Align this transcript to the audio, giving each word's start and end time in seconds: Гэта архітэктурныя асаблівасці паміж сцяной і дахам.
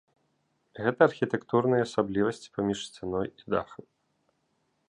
Гэта 0.85 0.99
архітэктурныя 1.09 1.81
асаблівасці 1.87 2.47
паміж 2.57 2.77
сцяной 2.89 3.27
і 3.39 3.43
дахам. 3.57 3.85